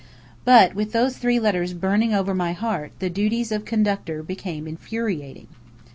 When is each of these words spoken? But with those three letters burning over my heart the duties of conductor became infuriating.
But 0.45 0.73
with 0.73 0.93
those 0.93 1.19
three 1.19 1.39
letters 1.39 1.75
burning 1.75 2.11
over 2.11 2.33
my 2.33 2.53
heart 2.53 2.91
the 2.97 3.07
duties 3.07 3.51
of 3.51 3.65
conductor 3.65 4.23
became 4.23 4.65
infuriating. 4.67 5.45